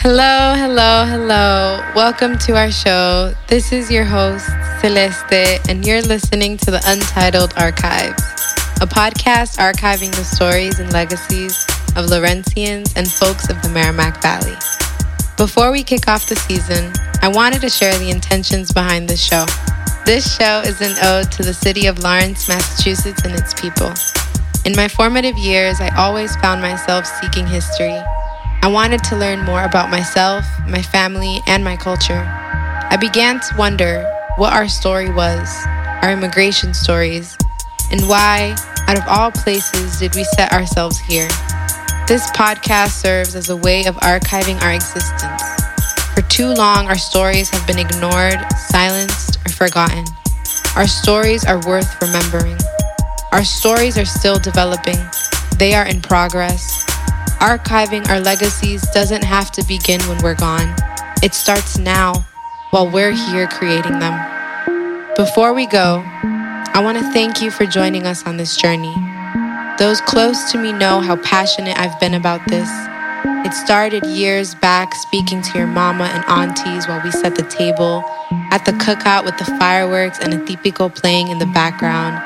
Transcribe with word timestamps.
Hello, 0.00 0.54
hello, 0.54 1.04
hello. 1.06 1.82
Welcome 1.92 2.38
to 2.46 2.56
our 2.56 2.70
show. 2.70 3.34
This 3.48 3.72
is 3.72 3.90
your 3.90 4.04
host, 4.04 4.46
Celeste, 4.80 5.60
and 5.68 5.84
you're 5.84 6.02
listening 6.02 6.56
to 6.58 6.70
the 6.70 6.80
Untitled 6.86 7.52
Archives, 7.56 8.22
a 8.80 8.86
podcast 8.86 9.58
archiving 9.58 10.14
the 10.14 10.22
stories 10.22 10.78
and 10.78 10.92
legacies 10.92 11.64
of 11.96 12.06
Lawrencians 12.06 12.96
and 12.96 13.10
folks 13.10 13.50
of 13.50 13.60
the 13.60 13.70
Merrimack 13.70 14.22
Valley. 14.22 14.54
Before 15.36 15.72
we 15.72 15.82
kick 15.82 16.06
off 16.06 16.28
the 16.28 16.36
season, 16.36 16.92
I 17.20 17.26
wanted 17.26 17.60
to 17.62 17.68
share 17.68 17.98
the 17.98 18.10
intentions 18.10 18.70
behind 18.70 19.08
this 19.08 19.20
show. 19.20 19.46
This 20.06 20.36
show 20.36 20.60
is 20.60 20.80
an 20.80 20.94
ode 21.02 21.32
to 21.32 21.42
the 21.42 21.52
city 21.52 21.88
of 21.88 21.98
Lawrence, 22.04 22.48
Massachusetts, 22.48 23.24
and 23.24 23.34
its 23.34 23.52
people. 23.52 23.92
In 24.64 24.76
my 24.76 24.86
formative 24.86 25.36
years, 25.38 25.80
I 25.80 25.88
always 25.96 26.36
found 26.36 26.62
myself 26.62 27.04
seeking 27.04 27.48
history 27.48 28.00
I 28.60 28.66
wanted 28.66 29.04
to 29.04 29.16
learn 29.16 29.44
more 29.44 29.62
about 29.62 29.88
myself, 29.88 30.44
my 30.66 30.82
family, 30.82 31.40
and 31.46 31.62
my 31.62 31.76
culture. 31.76 32.24
I 32.90 32.96
began 33.00 33.38
to 33.38 33.56
wonder 33.56 34.02
what 34.36 34.52
our 34.52 34.68
story 34.68 35.10
was, 35.10 35.48
our 36.02 36.10
immigration 36.10 36.74
stories, 36.74 37.38
and 37.92 38.00
why, 38.08 38.56
out 38.88 38.98
of 38.98 39.04
all 39.06 39.30
places, 39.30 40.00
did 40.00 40.14
we 40.16 40.24
set 40.24 40.52
ourselves 40.52 40.98
here. 40.98 41.28
This 42.08 42.28
podcast 42.32 43.00
serves 43.00 43.36
as 43.36 43.48
a 43.48 43.56
way 43.56 43.86
of 43.86 43.94
archiving 43.96 44.60
our 44.60 44.72
existence. 44.72 45.42
For 46.14 46.22
too 46.22 46.48
long, 46.48 46.88
our 46.88 46.98
stories 46.98 47.50
have 47.50 47.64
been 47.66 47.78
ignored, 47.78 48.38
silenced, 48.70 49.38
or 49.46 49.52
forgotten. 49.52 50.04
Our 50.74 50.88
stories 50.88 51.44
are 51.44 51.60
worth 51.64 52.02
remembering. 52.02 52.58
Our 53.30 53.44
stories 53.44 53.96
are 53.96 54.04
still 54.04 54.40
developing, 54.40 54.98
they 55.58 55.74
are 55.74 55.86
in 55.86 56.00
progress, 56.00 56.87
Archiving 57.40 58.08
our 58.08 58.18
legacies 58.18 58.82
doesn't 58.90 59.22
have 59.22 59.52
to 59.52 59.64
begin 59.66 60.00
when 60.08 60.20
we're 60.24 60.34
gone. 60.34 60.74
It 61.22 61.34
starts 61.34 61.78
now 61.78 62.26
while 62.70 62.90
we're 62.90 63.12
here 63.12 63.46
creating 63.46 64.00
them. 64.00 65.14
Before 65.14 65.54
we 65.54 65.66
go, 65.66 66.02
I 66.04 66.80
want 66.82 66.98
to 66.98 67.12
thank 67.12 67.40
you 67.40 67.52
for 67.52 67.64
joining 67.64 68.06
us 68.06 68.26
on 68.26 68.38
this 68.38 68.56
journey. 68.56 68.92
Those 69.78 70.00
close 70.00 70.50
to 70.50 70.58
me 70.58 70.72
know 70.72 70.98
how 70.98 71.14
passionate 71.14 71.78
I've 71.78 71.98
been 72.00 72.14
about 72.14 72.40
this. 72.48 72.68
It 73.46 73.54
started 73.54 74.04
years 74.04 74.56
back 74.56 74.92
speaking 74.96 75.40
to 75.40 75.58
your 75.58 75.68
mama 75.68 76.10
and 76.12 76.24
aunties 76.24 76.88
while 76.88 77.00
we 77.04 77.12
set 77.12 77.36
the 77.36 77.44
table, 77.44 78.02
at 78.50 78.64
the 78.64 78.72
cookout 78.72 79.24
with 79.24 79.38
the 79.38 79.44
fireworks 79.44 80.18
and 80.18 80.34
a 80.34 80.38
típico 80.38 80.92
playing 80.92 81.28
in 81.28 81.38
the 81.38 81.46
background 81.46 82.20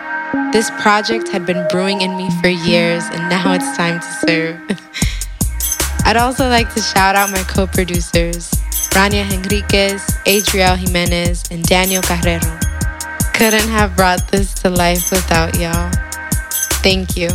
this 0.52 0.70
project 0.70 1.28
had 1.28 1.46
been 1.46 1.66
brewing 1.68 2.00
in 2.00 2.16
me 2.16 2.30
for 2.40 2.48
years, 2.48 3.04
and 3.10 3.28
now 3.28 3.52
it's 3.52 3.76
time 3.76 4.00
to 4.00 4.06
serve. 4.26 4.60
I'd 6.04 6.16
also 6.16 6.48
like 6.48 6.72
to 6.74 6.80
shout 6.80 7.14
out 7.14 7.30
my 7.30 7.42
co 7.44 7.66
producers, 7.66 8.50
Rania 8.90 9.24
Henriquez, 9.24 10.18
Adriel 10.26 10.76
Jimenez, 10.76 11.44
and 11.50 11.62
Daniel 11.64 12.02
Carrero. 12.02 12.60
Couldn't 13.34 13.68
have 13.68 13.96
brought 13.96 14.28
this 14.28 14.54
to 14.54 14.70
life 14.70 15.10
without 15.10 15.58
y'all. 15.58 15.90
Thank 16.82 17.16
you. 17.16 17.28